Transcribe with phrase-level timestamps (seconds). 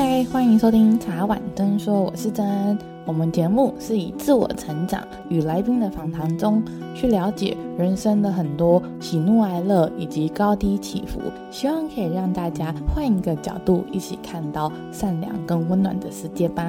[0.00, 2.78] 嗨，欢迎收听茶碗真说，我是真。
[3.04, 6.62] 我们节目是以自我成长与来宾的访谈中，
[6.94, 11.20] 去了解人生的很多喜怒哀乐以及高低起伏，
[11.50, 16.64] 希望可以让大家换一个角度，一起看到善良跟温暖的世界吧。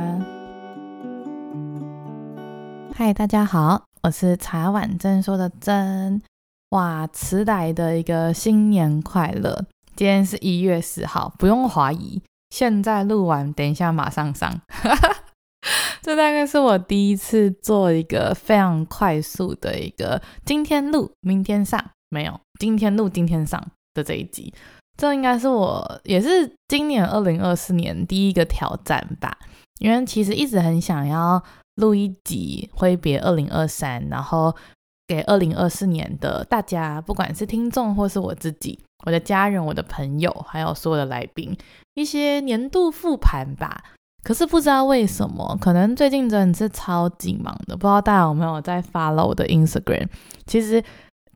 [2.96, 6.20] 嗨，大家好，我是茶碗真说的真。
[6.71, 9.66] 哇，迟来的一个新年快乐！
[9.96, 12.19] 今天是一月十号，不用怀疑，
[12.50, 14.62] 现在录完，等一下马上上。
[16.02, 23.62] 这大概是我第一次做一个非常快速的一个今天录明天上，没有今天录今天上
[23.94, 24.54] 的这一集。
[24.98, 29.38] 这应该是我也是今年二零二四年第一个挑战吧，
[29.80, 31.42] 因为其实一直很想要
[31.75, 34.56] 录一集挥别二零二三，然后
[35.08, 41.58] 给二零二四年的大家，不管是听众或是我自己、我的家人、我的朋友，还有所有的来宾，
[41.94, 43.83] 一些年度复盘吧。
[44.22, 47.75] 可是不知道为什么，可能最近真的是超级忙的。
[47.78, 50.08] 不知道大家有没有在 follow 我的 Instagram？
[50.45, 50.83] 其实，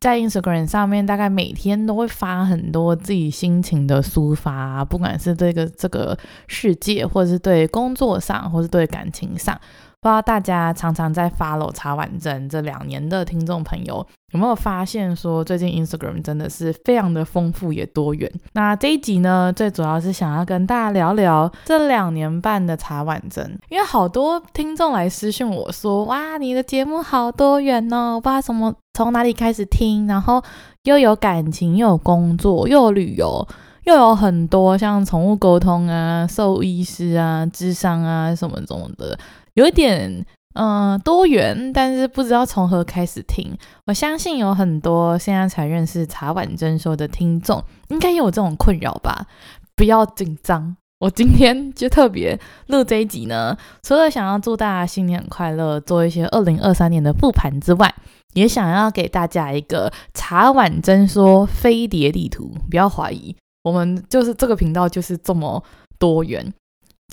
[0.00, 9.58] 在 Instagram 上面，大概每天都会发很多自己心情的抒发，不管是这个这个世界，或者是对工作上，或是对感情上。
[10.04, 18.30] 不知道大家常常在 follow 茶碗真这两年的听众朋友有没有发现，说最近 Instagram 真的是非常的丰富也多元。
[18.52, 30.44] 那这一集呢，最主要是想要跟大家聊聊这两年半的茶碗真，因为好多听众来私讯我说，哇，你的节目好多元哦，我不知道什么从哪里开始听，然后
[30.82, 33.48] 又有感情，又有工作，又有旅游，
[33.84, 39.18] 又有很多像宠物沟通啊、兽医师啊、智商啊什么什么的。
[39.54, 40.24] 有一点
[40.56, 43.58] 嗯、多元，但是不知道从何开始听。
[43.86, 49.26] 我相信有很多现在才认识茶碗真说的听众，应该也有这种困扰吧？
[49.74, 52.38] 不要紧张，我今天就特别
[52.68, 57.92] 录这一集呢，除了想要祝大家新年快乐，做一些二零二三年的复盘之外，
[58.34, 62.54] 也想要给大家一个茶碗真说飞碟地图。
[62.70, 65.60] 不要怀疑，我们就是这个频道就是这么
[65.98, 66.54] 多元。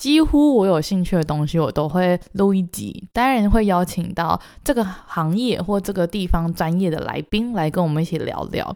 [0.02, 3.08] 几乎我有兴趣的东西，我都会录一集。
[3.12, 8.74] 当然会邀请到这个行业或这个地方专业的来宾来跟我们一起聊聊。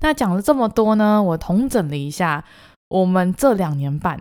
[0.00, 2.44] 那讲了这么多呢，我统整了一下，
[2.88, 4.20] 我们这两年半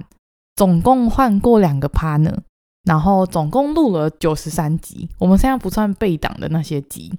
[0.56, 2.38] 总共换过两个 partner，
[2.84, 5.10] 然后总共录了九十三集。
[5.18, 7.12] 我们现在不算备档的那些集，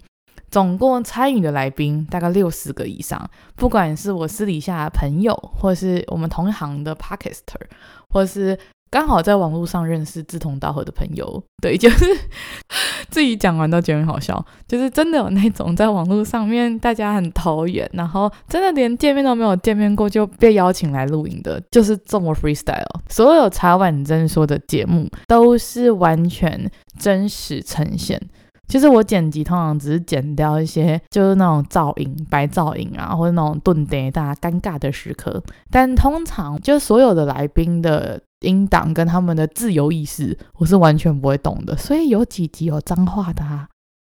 [0.49, 3.29] 总共参与的来宾大概六十个以上。
[3.57, 7.61] 不管是我私底下朋友，或是我们同行的 Podcaster，
[8.09, 8.57] 或是
[8.95, 12.07] 刚好在网络上认识志同道合的朋友，对，就是
[13.11, 22.85] 自己讲完都觉得很好笑，就是真的有那种在网络上面大家很投缘，然后真的连见面都没有见面过就被邀请来录影的，就是这么 freestyle。
[23.09, 28.21] 所有茶碗真说的节目都是完全真实呈现。
[28.69, 35.43] 其实我剪辑通常只是剪掉一些，就是那种噪音、白噪音啊，或者那种顿点大家尴尬的时刻。
[35.69, 41.77] 但通常就所有的来宾的音档跟他们的自由意识，我是完全不会懂的。
[41.77, 43.69] 所以有几集有脏话的，啊，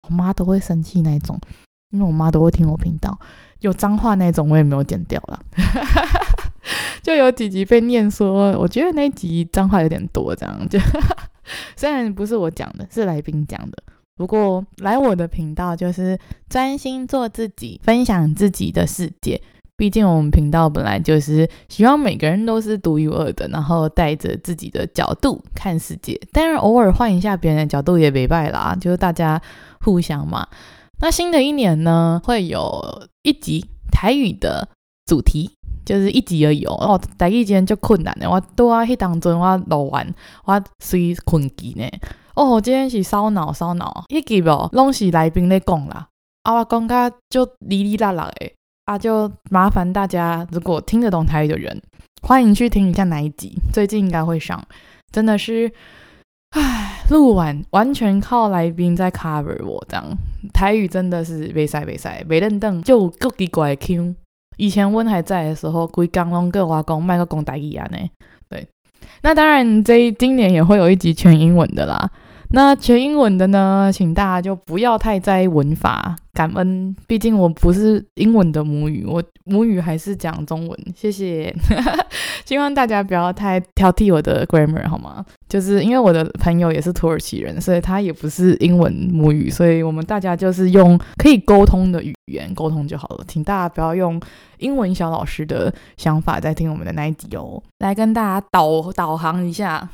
[0.09, 1.41] 我妈都会生气那种，
[1.91, 3.19] 因为我妈都会听我频道，
[3.61, 5.41] 有脏话那种我也没有剪掉了。
[7.03, 10.78] 就有几集被念说，我觉得那集脏话有点多，这样就
[11.77, 13.83] 虽然不是我讲的，是来宾讲的。
[14.16, 16.19] 不过来我的频道就是
[16.49, 19.43] 专心做自己，分享自己的世界。
[19.76, 26.20] 毕竟我们频道本来就是希望每个人都是独一无二的，然后带着自己的角度看世界。
[26.32, 29.40] 当然偶尔换一下别人的角度也没败啦，就是大家
[29.80, 30.46] 互相嘛。
[31.00, 34.68] 那新的一年呢，会有一集台语的
[35.06, 35.50] 主题，
[35.84, 36.74] 就是一集而已哦。
[36.74, 40.14] 哦，台语今天就困难的，我都要去当中我录完，
[40.44, 41.84] 我随困机呢。
[42.36, 46.06] 哦，今天是烧脑烧脑，迄集哦，拢是来宾在讲啦，
[46.44, 48.54] 啊，我讲甲就哩哩啦啦诶，
[48.84, 51.81] 啊，就麻烦大家，如果听得懂台语的人，
[52.22, 54.63] 欢迎去听一下哪一集，最近应该会上，
[55.10, 55.72] 真的是，
[56.51, 60.04] 唉，录完完全靠来宾在 cover 我这样，
[60.53, 64.15] 台语真的是袂使袂使，袂认凳就够奇怪 Q，
[64.59, 67.98] 以前温还在的时候，规工拢跟我讲麦克讲台语啊呢，
[68.51, 68.69] 对，
[69.22, 72.10] 那当然这今年也会有一集全英文的啦。
[72.51, 80.78] 那全英文的呢，请大家就不要太在意文法，感恩，毕竟我不是英文的母语，我母语还是讲中文。
[80.95, 81.54] 谢谢，
[82.45, 85.25] 希望大家不要太挑剔我的 grammar 好吗？
[85.48, 93.25] 就是因为我的朋友也是土耳其人，所以他也不是英文母语，所以我们大家就是用可以沟通的语言沟通就好了。
[93.28, 94.21] 请大家不要用
[94.59, 97.63] 英文小老师的想法在听我们的那一集哦。
[97.78, 99.89] 来跟大家导导航一下，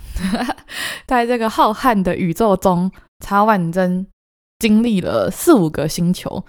[1.06, 2.90] 在这个浩瀚的宇宙中，
[3.22, 4.06] 茶碗蒸。
[4.60, 6.44] 经历了四五个星球，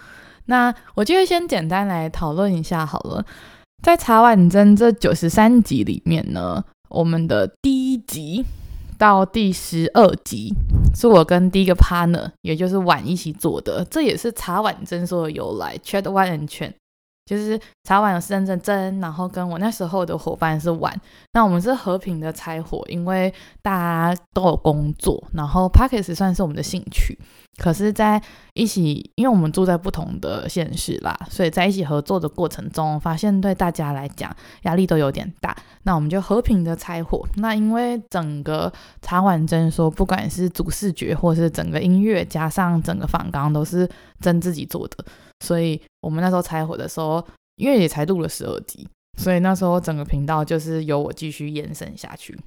[0.46, 3.25] 那我就先简单来讨论一下好了。
[3.81, 8.46] 在茶碗蒸这九十三集里面呢，我们的第一集
[9.00, 10.54] 到第十二集
[10.94, 15.75] 是我跟第一个 partner，也就是碗一起做的，这也是茶碗蒸说的由来。
[15.78, 16.74] Chat One and Chain
[17.25, 20.94] 就是茶碗有真正蒸，然后跟我那时候的伙伴是碗，
[21.34, 27.18] 那我们是和平的拆伙，因为大家都有工作，然后 Podcast 算是我们的兴趣。
[27.57, 28.19] 可是，在
[28.53, 35.56] 一起，因为我们住在不同的县市啦，所以在一起合作的过程中，发现对大家来讲压力都有点大。
[35.83, 37.24] 那我们就和平的拆伙。
[37.36, 38.71] 那因为整个
[39.01, 43.88] 茶碗蒸说，不管是主视觉或是整个音乐，加上整个访纲都是
[44.19, 45.06] 真自己做的，
[45.42, 47.24] 所以我们那时候拆伙的时候，
[47.57, 48.88] 因为也才录了十二集，
[49.19, 52.39] 所以那时候整个频道就是由我继续延伸下去。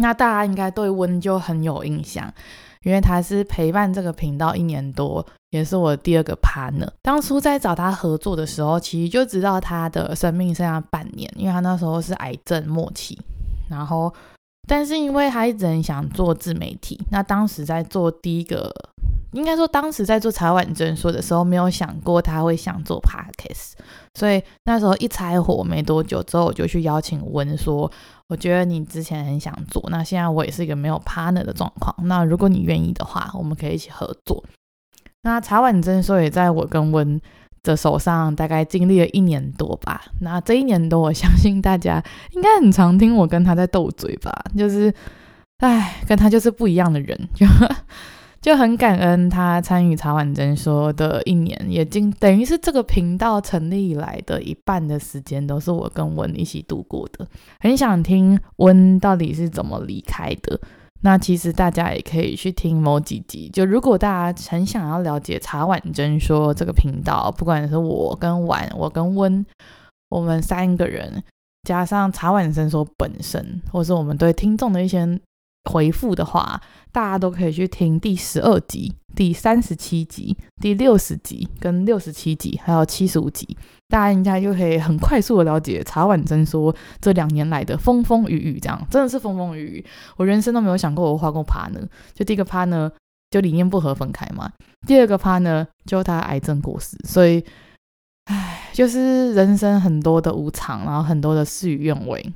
[0.00, 2.32] 那大家应该对温就很有印象。
[2.82, 6.88] 因为他是陪伴这个频道一年多，也是我第二个 partner。
[7.02, 13.18] 当初在找他合作的时候，其实就知道他的生命剩下半年，因为他那时候是癌症末期。
[13.68, 14.12] 然后，
[14.68, 18.72] 但是因为他一直很想做自媒体，那当时在做第一个，
[19.32, 23.72] 应该说当时在做茶碗蒸说的时候，没有想过他会想做 podcast。
[24.14, 27.90] 所以那时候一拆火没多久之后，我就去邀请温说。
[28.28, 31.94] 我觉得你之前很想做，那现在我也是一个没有 partner 的状况。
[32.06, 34.42] 那如果你愿意的话，我们可以一起合作。
[35.24, 37.20] 那茶碗蒸说也在我跟温
[37.62, 40.02] 的手上，大概经历了一年多吧。
[40.20, 44.92] 那这一年多，我相信大家应该很常听我跟他在斗嘴吧，就是，
[45.58, 47.18] 哎，跟他就是不一样的人。
[47.34, 47.46] 就
[48.40, 57.24] 就很感恩他参与茶碗蒸说的一年，也经等于是这个频道成立以来的一半的时间都是我跟温一起度过的。
[57.60, 60.60] 很想听温到底是怎么离开的。
[61.02, 63.50] 那其实大家也可以去听某几集。
[63.52, 69.44] 就如果大家很想要了解茶碗蒸说这个频道，不管是我跟碗，我跟温，
[70.08, 71.22] 我们三个人
[71.64, 75.20] 加上茶碗蒸说本身，或是我们对听众的一些。
[75.70, 76.60] 回复的话，
[76.90, 83.56] 大家都可以去听第十二集、第三十七集、第六十集跟六十七集，还有七十五集，
[83.88, 89.86] 大家应该就可以很快速的了解茶碗蒸说这两年来的风风雨雨，这样真的是风风雨雨。
[90.16, 92.90] 我人生都没有想过我画过 partner，就第一个 partner
[93.30, 94.50] 就理念不合分开嘛，
[94.86, 97.42] 第二个 partner 就他癌症过世，所以，
[98.26, 102.32] 唉，就是人生很多的无常，然后很多的事与愿违。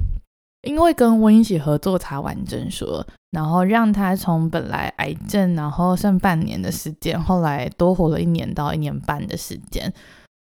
[0.63, 9.93] 因为跟温一起合作茶碗蒸说，然后让他从本来癌症，然后剩半年的时间，后来多活了一年到一年半的时间，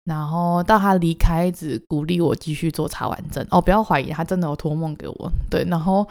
[0.03, 3.45] 然后到他离开，一直鼓励我继续做茶碗蒸。
[3.51, 5.31] 哦，不要怀疑，他真的有托梦给我。
[5.49, 6.05] 对，然后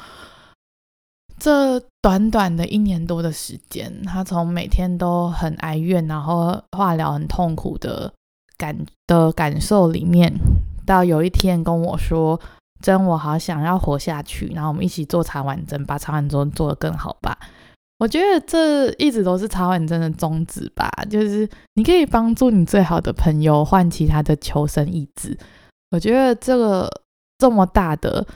[1.39, 8.11] 这短短的一年多的时间，他从每天都很哀怨，然后化疗很痛苦的
[8.57, 8.75] 感
[9.07, 10.33] 的感受里面，
[10.87, 12.41] 到有一天跟我说。
[12.83, 17.39] 真我好想要活下去，然后我们一起做茶碗蒸，把茶碗蒸做得更好吧。
[17.99, 25.39] 我觉得这一直都是茶碗蒸的宗旨吧，就是你可以帮助你最好的朋友唤起他的求生意志。
[25.91, 26.89] 我觉得这个
[27.37, 28.27] 这么大的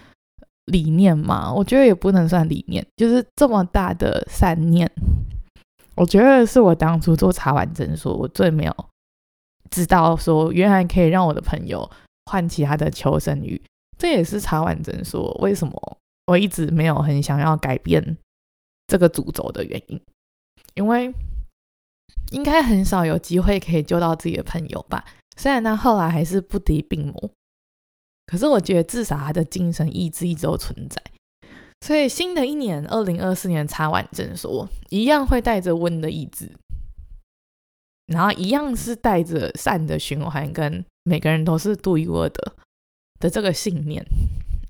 [0.66, 4.90] 理念嘛，我觉得也不能算理念，就是这么大的善念。
[5.94, 8.76] 我觉得是我当初做茶碗蒸说，我最没有
[9.70, 11.90] 知道说，原来可以让我的朋友
[12.26, 13.58] 唤起他的求生欲。
[13.98, 18.16] 这也是茶碗蒸说为什么我一直没有很想要改变
[18.86, 20.00] 这个主轴的原因，
[20.74, 21.14] 因为
[22.32, 25.04] 应该很少有机会可以救到自己的朋友吧。
[25.36, 27.30] 虽然他后来还是不敌病魔，
[28.26, 31.02] 可是我觉得至少他的精神意志一直都存在。
[31.80, 36.50] 所以新的一年，二零二四年茶碗蒸说一样会带着温的意志，
[38.06, 42.56] 然后一样是带着善的循环，跟每个人都是独一无二的。
[43.24, 44.04] 的这个信念，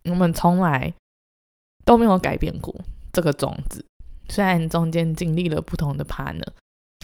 [0.05, 0.95] 我们从来
[1.85, 2.73] 都没有改变过
[3.13, 3.85] 这个种子。
[4.29, 6.47] 虽然中间经历了不同的 partner，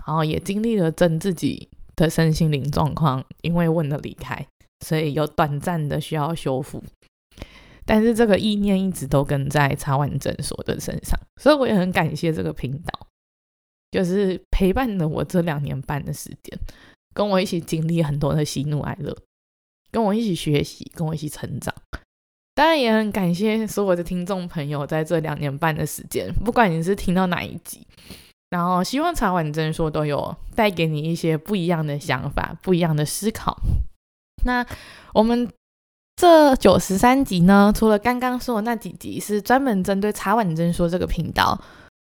[0.07, 4.47] 然后也经历了真自己的身心灵状况，因为问的离开，
[4.87, 6.80] 所以有短暂的需要修复。
[7.85, 13.09] 但是这个意念一直都跟在查万诊所的身上，所以我也很感谢这个频道，
[13.90, 16.57] 就是陪伴了我这两年半的时间。
[17.12, 19.16] 跟我一起经历很多的喜怒哀乐，
[19.91, 21.75] 跟我一起学习，跟我一起成长。
[22.55, 27.87] 当然也很感谢所有的听众朋友，在这两年半的时间，不管你是听到哪一集，
[28.51, 33.57] 然后希望茶碗真说都有带给你一些不一样的想法、不一样的思考。
[34.45, 34.67] 那
[35.15, 35.49] 我们
[36.17, 41.59] 这九十三集呢，除了刚刚说的那几集是专门针对茶碗真说这个频道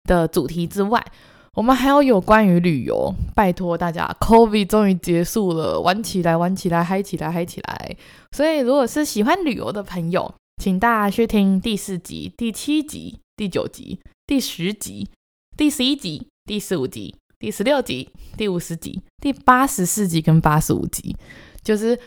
[0.04, 1.06] 的主题之外，
[1.56, 7.96] 我们还有有关于旅游，拜托大家，COVID 终于结束了，玩起来，玩起来，嗨起来，嗨起来。
[8.34, 15.10] 所以，如果是喜欢旅游的朋友，请大家去听第四集、第七集、第九集、第十集、
[15.56, 21.16] 第十一集、第十五集、第十六集、第五十集、第八十四集跟八十五集，
[21.64, 21.98] 就是。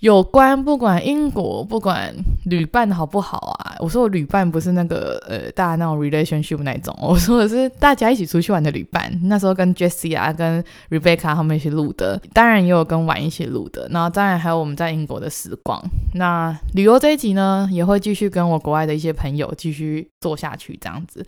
[0.00, 2.14] 有关不管英国不管
[2.46, 9.12] 旅伴好不好啊，我说我旅伴不是那个呃大家那种 relationship 那种， 我说的是大家一起出去玩的旅伴。
[9.24, 15.78] 那时候跟 Jessie 啊跟 Rebecca 他们一起录的，当然也有跟婉一起录的，然后当然还有我们在英国的时光。
[16.14, 21.24] 那旅游这一集呢，也会继续跟我国外的一些朋友继续做下去，这样子。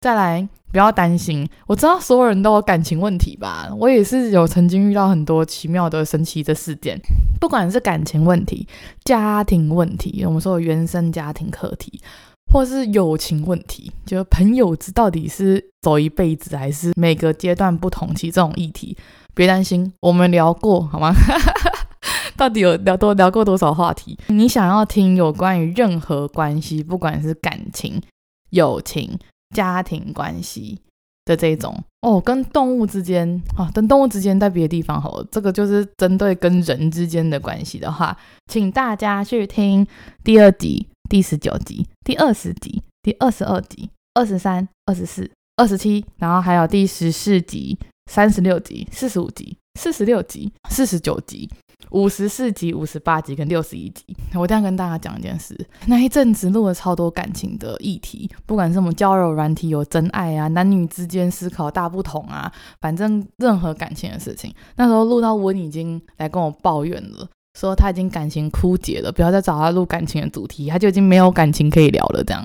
[0.00, 1.46] 再来，不要担心。
[1.66, 3.68] 我知道所有人都有感情问题吧？
[3.78, 6.98] 我也是有曾经遇到很多奇妙的、神奇的事件。
[7.38, 8.66] 不管是感情问题、
[9.04, 12.00] 家庭问题，我们说的原生家庭课题，
[12.50, 18.14] 或是友情问题，就朋友之到底是走一辈子，还是每个阶段不同？
[18.14, 18.96] 其这种议题，
[19.34, 21.12] 别担心，我们聊过好吗？
[22.38, 24.18] 到底有聊多聊过多少话题？
[24.28, 28.00] 你想要听有关于任何关系，不管是感情、
[28.48, 29.18] 友情。
[29.54, 30.78] 家庭关系
[31.24, 31.82] 的这种。
[32.02, 38.16] 哦，跟动物之间啊，跟动物之间在别的地方好了，这个就是针对跟人之间的关系的话，
[38.46, 39.86] 请大家去听
[40.24, 47.78] 第二集、第十九集、第二十集、第二十二集、二十三、二十四、二十七，然后还有第十四集、
[48.10, 51.48] 三十六集、四十五集、四十六集、四十九集。
[51.90, 55.56] 五十四集、五十八集跟六十一集，我一定要跟大家讲一件事。
[55.86, 67.28] 那一阵子录了超多感情的议题，不管是什么交友软体有真爱啊，男女之间思考大不同啊，反正任何感情的事情，那时候录到我已经来跟我抱怨了。
[67.60, 72.24] 说他已经感情枯竭了，不要再找他录感情的主题，他就已经没有感情可以聊了。
[72.24, 72.42] 这样，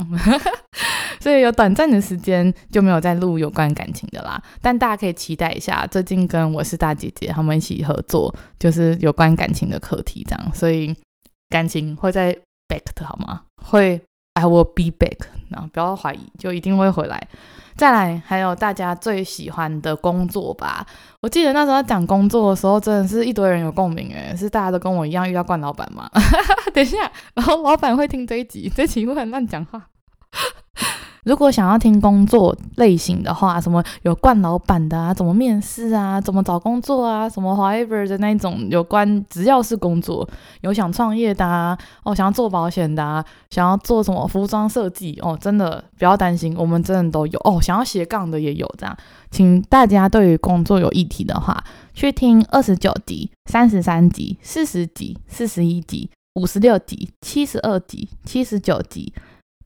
[1.22, 4.42] 所以有短暂的时间就没有再录有关感情的啦。
[4.62, 10.52] 但大家可以期待一下，最近跟我是大姐姐他们一起合作，就是有关感情的课题这样。
[10.54, 10.94] 所以
[11.48, 12.34] 感情会再
[12.68, 13.44] back 的好吗？
[13.64, 14.02] 会
[14.34, 15.28] ，I will be back。
[15.48, 17.26] 然后不要怀疑，就一定会回来。
[17.78, 20.86] 再来，还有大家最喜欢的工作吧。
[21.20, 26.10] 我记得那时候讲工作的时候，真的是一堆人有共鸣诶，是大家都跟我一样遇到惯老板吗？
[26.74, 29.82] 等一下，然后老板会听这一集，这集会很乱讲话。
[31.26, 40.28] 如果想要听工作类型的话，什么有惯老板的啊，怎么面试啊，怎么找工作啊，什么 whatever 的那种有关，只要是工作，
[40.62, 48.96] 有想创业的啊，哦，想要做保险的啊，想要做什么服装设计哦，真的不要担心，我们真的都有哦，想要斜杠的也有这样，
[49.32, 51.64] 请大家对于工作有议题的话，
[51.96, 59.12] 去听二十九集、三十三集、四十集、四十一集、五十六集、七十二集、七十九集、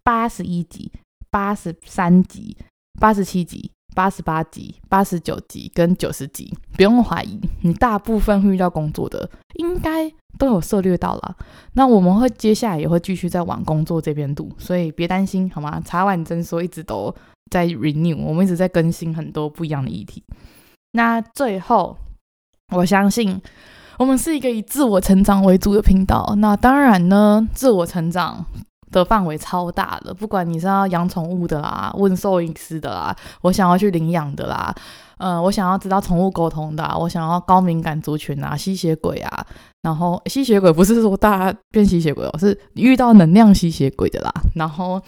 [0.06, 0.90] 八十一集。
[1.32, 2.58] 八十三集、
[3.00, 11.36] 八十七集、八十八集、八十九集跟九十集，不用怀疑，你大部分会遇到工作的，应该都有涉猎到了。
[11.74, 15.82] 那我们会接下来也会继续在往工作这边读，所以别担心，好吗？
[15.86, 17.14] 茶碗真说一直都
[17.52, 20.24] 在 renew，我们一直在更新很多不一样的议题。
[20.94, 21.98] 那最后，
[22.76, 23.40] 我相信
[23.98, 26.34] 我们是一个以自我成长为主的频道。
[26.38, 28.46] 那当然呢，自我成长。
[28.92, 34.74] 的范围超大的，不管你是要养宠物的啦，问兽医师的啦，我想要去领养的啦，
[35.18, 39.46] 呃，我想要知道宠物沟通的，我想要高敏感族群啊，吸血鬼啊，
[39.84, 45.02] 然后吸血鬼不是说大家变吸血鬼哦，是遇到能量吸血鬼的啦，然后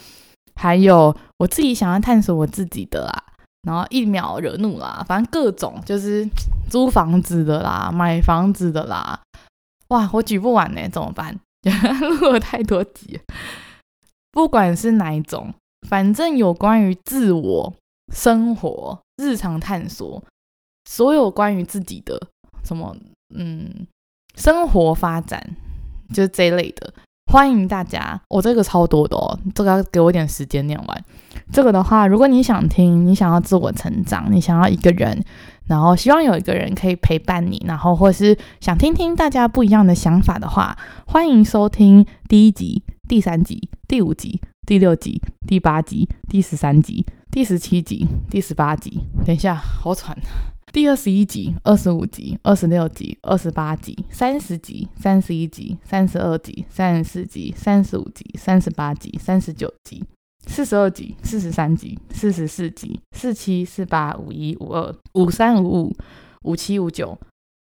[0.55, 3.23] 还有我自己想要探索我自己的啦，
[3.63, 6.27] 然后一秒惹怒啦，反正各种就是
[6.69, 9.19] 租房子的啦，买房子的啦，
[9.87, 11.39] 哇，我举不完呢，怎么办？
[12.21, 13.19] 录了太多集。
[14.31, 15.53] 不管是哪一种，
[15.87, 17.73] 反正有关于自我
[18.13, 20.23] 生活、日常探索，
[20.89, 22.27] 所有关于自己的
[22.63, 22.95] 什么，
[23.35, 23.87] 嗯，
[24.35, 25.55] 生活发展，
[26.13, 26.93] 就是这一类的，
[27.31, 28.21] 欢迎大家。
[28.29, 31.05] 我、这个超多的哦，这个要给我一点时间念完。
[31.51, 35.21] 这个的话，如果你想听，你想要自我成长，你想要一个人，
[35.65, 42.83] 然后希望有一个人可以陪伴你，然后或是想听听大家不一样的想法的话，欢迎收听第一集。
[43.11, 49.01] 第三集、第五集、第六集、第八集、第十三集、第十七集、第十八集。
[49.25, 50.17] 等一下，好喘。
[50.71, 60.01] 第二十一集、二十五集、二十六集、二十八集、三十集、三十一集、三十二集、三十四集、三十五集、三十八集、三十九集、
[60.47, 65.93] 四十二集、四十三集、四十四集、四七、四八、五一、五二、五三、五五、
[66.43, 67.19] 五七、五九、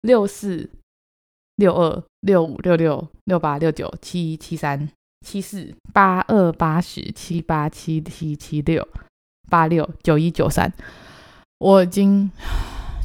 [0.01, 0.69] 六四、
[1.55, 4.87] 六二、六五、六六、六八、六九、七一、七三、
[5.23, 8.87] 七四、八二、八十、七八、七七、七六、
[9.49, 10.71] 八六、九一、九三，
[11.57, 12.29] 我已经。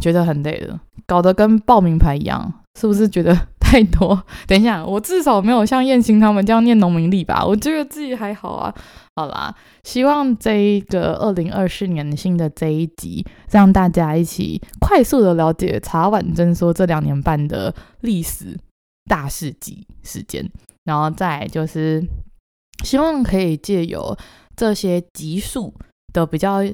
[0.01, 4.23] 觉得很累了，搞得跟报名牌一样，是不是觉得 太多？
[4.47, 7.45] 等一下，我至少没有像燕青他们这样念农民历吧？
[7.45, 8.73] 我觉得自己还好啊。
[9.17, 18.57] 好啦，希望这一个二零二四年新的这一集，让大家一起快速的了解茶碗蒸说这两年半的历史
[19.11, 20.49] 大事记时间，
[20.89, 22.03] 然后再就是
[22.83, 24.17] 希望可以借由
[24.57, 25.73] 这些集数
[26.13, 26.65] 的比较。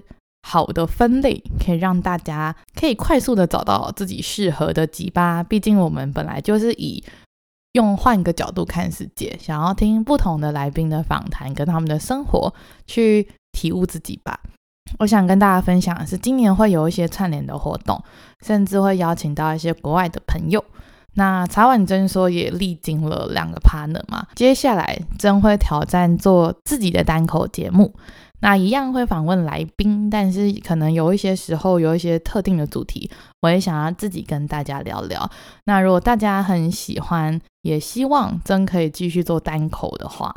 [0.47, 5.43] 好的分类可以让大家可以快速的找到自己适合的集吧。
[5.43, 7.03] 毕竟我们本来就是以
[7.73, 12.53] 用换个角度看世界，想要听不同的来宾的访谈跟他们的生活
[12.87, 14.39] 去体悟自己吧。
[14.99, 18.05] 我想跟大家分享的是，今年会有一些串联的活动，
[18.45, 20.63] 甚至会邀请到一些国外的朋友。
[21.17, 27.95] 那茶碗蒸说也历经了两个 partner 嘛，接下来真会挑战做自己的单口节目。
[28.41, 35.31] 那一样会访问来宾，但是可能有一些时候有一些特定的主题，我也想要自己跟大家聊聊。
[35.65, 40.35] 那如果大家很喜欢，也希望真可以继续做单口的话，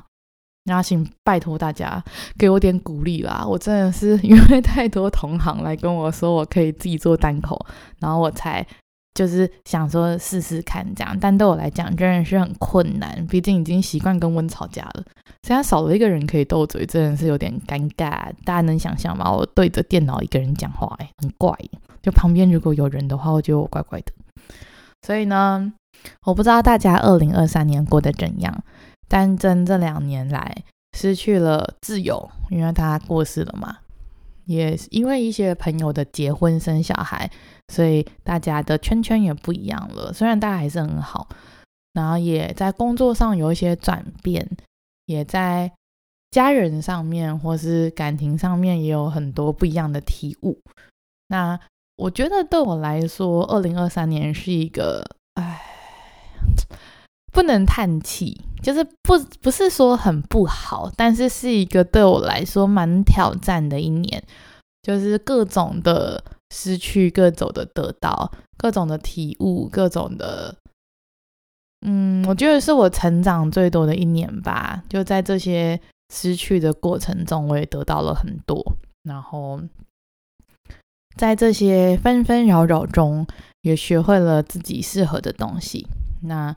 [0.65, 2.01] 那请拜托大家
[2.37, 3.43] 给我点鼓励啦！
[3.45, 7.59] 我真的是因为太多同行来跟我说我可以自己做单口，
[7.99, 8.65] 然后我才。
[9.17, 15.03] 就是想说试试看这样，但对我来讲真的是很困难，毕竟已经习惯跟温吵架了。
[15.41, 18.31] 现在少了一个人可以斗嘴，真的是有点尴尬。
[18.45, 19.31] 大家能想象吗？
[19.31, 21.51] 我对着电脑一个人讲话，哎，很怪。
[22.03, 24.13] 就旁边如果有人的话，我觉得我怪怪的。
[25.01, 25.73] 所以呢，
[26.25, 28.63] 我不知道大家二零二三年过得怎样。
[29.09, 30.63] 但真这两年来
[30.95, 33.77] 失去了自由，因为他过世了嘛。
[34.47, 37.29] 也因为一些朋友的结婚生小孩，
[37.67, 40.11] 所以大家的圈圈也不一样了。
[40.11, 41.27] 虽然大家还是很好，
[41.93, 44.49] 然后也在工作上有一些转变，
[45.05, 45.71] 也在
[46.31, 50.59] 家人上面或是感情上面也有很多不一样的体悟。
[51.27, 51.59] 那
[51.97, 55.61] 我觉得对我来说，二零二三年是一个，唉，
[57.37, 64.23] 不能叹气，就是不不是说很不好，但是是一个对我来说蛮挑战的一年，
[64.81, 70.55] 就是各种的失去，各种的得到，各种的体悟，各种的，
[71.85, 74.83] 嗯，我觉得是我成长最多的一年吧。
[74.89, 75.79] 就在这些
[76.11, 78.65] 失去的过程中，我也得到了很多，
[79.03, 79.61] 然后
[81.15, 83.27] 在这些纷纷扰扰中，
[83.61, 85.85] 也学会了自己适合的东西。
[86.23, 86.55] 那。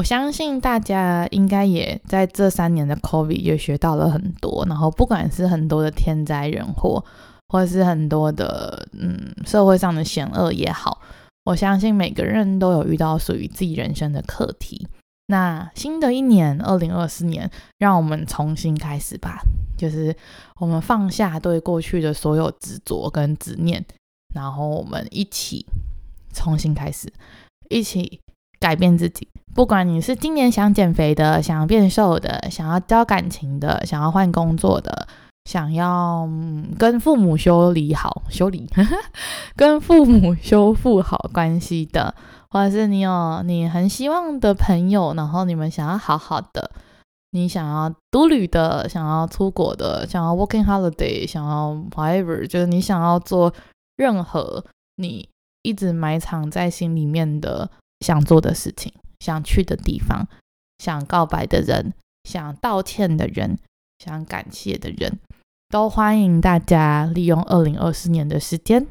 [0.00, 7.04] 我相信大家应该也在这三年的 COVID 也学到了很多，然后不管是很多的天灾人祸，
[7.48, 11.02] 或者是很多的嗯社会上的险恶也好，
[11.44, 14.88] 我相信每个人都有遇到属于自己人生的课题。
[15.26, 19.42] 那新的一年二零二四年，让我们重新开始吧，
[19.76, 20.16] 就是
[20.56, 23.84] 我们放下对过去的所有执着跟执念，
[24.34, 25.66] 然后我们一起
[26.32, 27.12] 重新开始，
[27.68, 28.18] 一起。
[28.62, 35.06] 改变自己，不管你是今年想减肥的、想要变瘦的、想要交感情的、想要换工作的、
[35.44, 38.68] 想要、嗯、跟父母修理好、 修理，
[39.56, 42.14] 跟父母修复好关系的，
[42.50, 46.70] 或者是你有你很希望的朋友，然后你们想要好好的，
[47.32, 53.52] 你想要独旅的、想要出国的、想要 working holiday、想要 whatever，就是你想要做
[53.96, 54.64] 任何
[54.96, 55.28] 你
[55.62, 57.68] 一直埋藏在心里面的。
[58.02, 60.26] 想做的事情，想去的地方，
[60.78, 61.92] 想告白的人，
[62.24, 63.58] 想道歉的人，
[63.98, 65.20] 想感谢的人，
[65.68, 68.86] 都欢迎大家利用二零二四年的时间，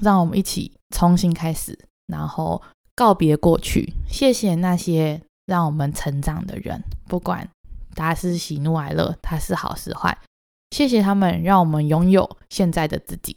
[0.00, 2.62] 让我们一起重新开始，然后
[2.96, 3.92] 告别过去。
[4.08, 7.48] 谢谢那些让我们成长的人，不管
[7.94, 10.18] 他是喜怒哀乐，他是好是坏，
[10.70, 13.36] 谢谢他们，让我们拥有现在的自己。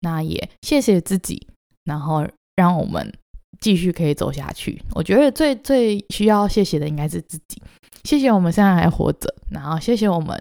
[0.00, 1.48] 那也谢谢自己，
[1.84, 3.12] 然后让我们。
[3.60, 7.60] 继续可以走下去，我觉得最最需要谢谢的应该是自己。
[8.04, 10.40] 谢谢我们现在还活着，然后谢谢我们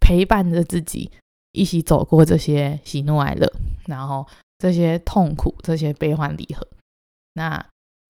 [0.00, 1.10] 陪伴着自己
[1.52, 3.52] 一起走过这些喜怒哀乐，
[3.86, 4.26] 然后
[4.58, 6.66] 这些痛苦、这些悲欢离合。
[7.34, 7.64] 那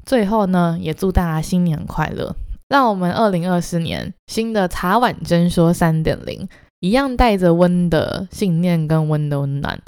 [0.05, 2.35] 最后呢，也祝大家新年快乐！
[2.69, 6.49] 让我们二零二四年新的茶碗蒸说三点零，
[6.81, 9.81] 一样带着温的信念跟温的温暖。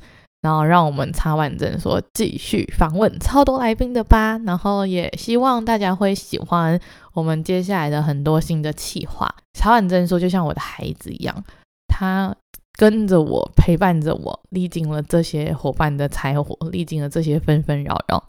[0.44, 4.36] 然后让我们茶碗蒸说继续访问超多来宾的吧。
[4.44, 6.78] 然后也希望大家会喜欢
[7.14, 9.34] 我们接下来的很多新的企划。
[9.58, 11.42] 茶碗蒸说就像我的孩子一样，
[11.88, 12.36] 他
[12.74, 18.22] 跟着我，陪伴着我，历经了这些伙伴的柴火，历经了这些纷纷扰扰。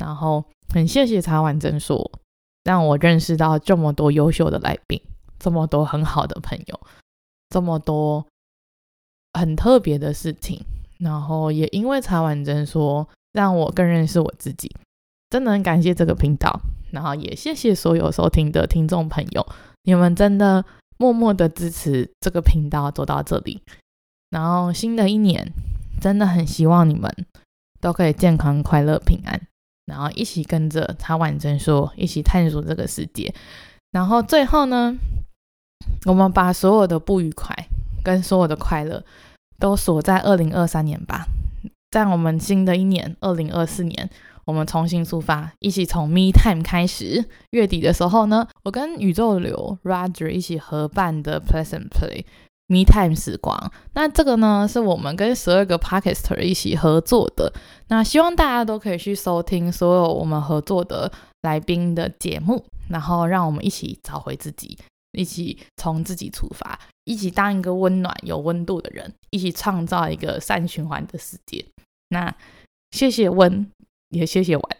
[0.00, 2.08] 然后很谢谢茶碗蒸说，
[2.62, 5.02] 让我认识到这么多优秀的来宾，
[5.40, 6.80] 这么多很好的朋友，
[7.50, 8.24] 这么多
[9.32, 10.64] 很特别的事情。
[10.98, 14.74] 然后也因为茶碗蒸说，让我更认识我自己，
[15.30, 16.60] 真的很感谢这个频道。
[16.90, 19.46] 然后也谢谢所有收听的听众朋友，
[19.82, 20.64] 你们真的
[20.96, 23.62] 默默的支持这个频道走到这里。
[24.30, 25.52] 然后新的一年，
[26.00, 27.14] 真的很希望你们
[27.80, 29.40] 都可以健康、快乐、平安，
[29.84, 33.34] 然后一起跟着茶碗蒸说，一起探索这个世界。
[33.90, 34.96] 然后最后呢，
[36.06, 37.54] 我们把所有的不愉快
[38.02, 39.04] 跟所有的快乐。
[39.58, 41.26] 都锁在二零二三年吧，
[41.90, 44.08] 在我们新的一年二零二四年，
[44.44, 47.24] 我们重新出发，一起从 Me Time 开始。
[47.50, 52.24] 月底的时候呢，我跟宇宙流 Roger 一起合办的 Pleasant Play
[52.68, 53.72] Me Time 时光。
[53.94, 57.52] 那这个呢，是我们跟十二个 Podcaster 一起合作的。
[57.88, 61.10] 那希望大家都可以去收听所有我们合作的
[61.42, 64.78] 来宾的节目，然后让我们一起找回自己。
[65.12, 71.64] 一起从自己出发，一起当一个温暖有温度的人，一起创造一个善循环的世界。
[72.10, 72.32] 那
[72.90, 73.66] 谢谢温，
[74.10, 74.76] 也谢谢碗，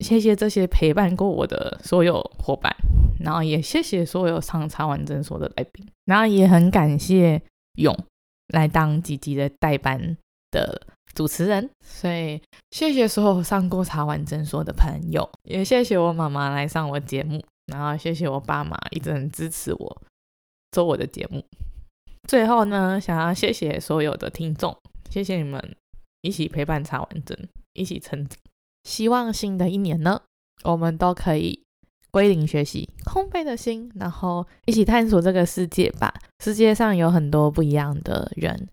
[0.00, 2.70] 谢谢这些陪伴过我的所有伙伴，
[3.18, 7.40] 然后也谢谢所有上茶碗蒸说的来宾，然后也很感谢
[7.78, 7.96] 勇
[8.48, 10.16] 来当几集的代班
[10.50, 11.70] 的主持人。
[11.82, 17.42] 所以谢谢所有上过茶碗蒸说的朋友，也谢谢我妈妈来上我节目。
[17.66, 20.02] 然后谢谢我爸妈一直很支持我
[20.74, 21.44] 做我的节目。
[22.26, 24.76] 最后呢，想要谢谢所有的听众，
[25.08, 25.76] 谢谢你们
[26.22, 27.38] 一起陪伴茶碗蒸，
[27.74, 28.36] 一起成长。
[28.82, 30.20] 希望新的一年呢，
[30.64, 31.62] 我们都可以
[32.10, 36.12] 归零学习，空杯的心，然后一起探索这个世界吧。
[36.42, 38.68] 世界上有很多不一样的人，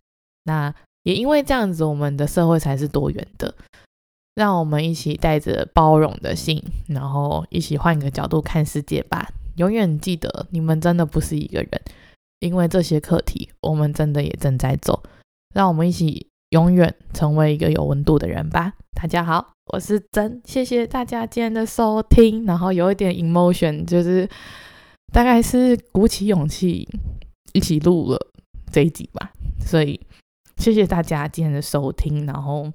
[0.45, 3.53] 那也因为这样子，我们的社会才是多元的。
[4.33, 9.29] 让我们一起带着包容的心，然后一起换个角度看世界吧。
[9.61, 11.69] 永远记得，你们真的不是一个人，
[12.39, 15.03] 因为这些课题，我们真的也正在走。
[15.53, 18.73] 让我们一起永远成为一个有温度的人吧。
[18.99, 22.43] 大家好，我是珍，谢谢大家今天的收听。
[22.47, 24.27] 然后有一点 emotion，就是
[25.13, 26.89] 大概是鼓起勇气
[27.53, 28.17] 一起录了
[28.71, 29.31] 这一集吧。
[29.63, 30.01] 所以
[30.57, 32.71] 谢谢大家今天的收听，然后。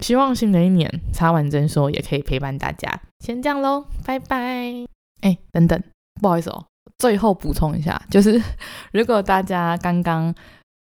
[0.00, 3.00] 希望新的一年，茶碗蒸说也可以陪伴大家。
[3.20, 4.84] 先这样喽，拜拜。
[5.20, 5.80] 哎，等等，
[6.20, 6.64] 不好意思哦，
[6.98, 8.40] 最后补充一下， 就是
[8.92, 10.34] 如果大家刚刚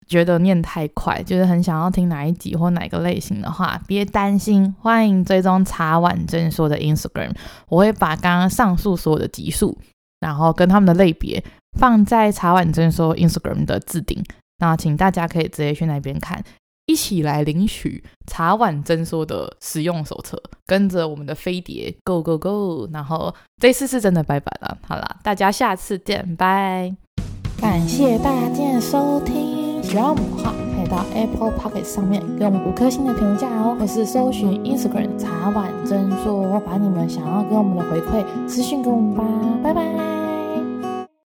[0.07, 7.31] 觉得念太快，就是很想要听哪一集或哪个类型的话，别担心，欢迎追踪茶碗蒸说的 Instagram，
[7.67, 9.77] 我会把刚刚上述所有的集数，
[10.19, 11.43] 然后跟他们的类别
[11.77, 14.23] 放在茶碗蒸说 Instagram 的置顶，
[14.57, 16.43] 那请大家可以直接去那边看。
[16.89, 22.89] 一起来领取茶碗蒸说的使用手册，跟着我们的飞碟 Go Go Go！
[22.91, 26.91] 然后这次是真的拜拜了，好啦，大家下次见，拜！
[27.61, 39.23] 感谢大家的收听，喜欢我们的话，可以到 Apple Pocket 上面给我们五颗星的评价哦，或是搜寻 Instagram 茶碗蒸说，把你们想要给我们的回馈私讯给我们吧，
[39.61, 40.28] 拜拜。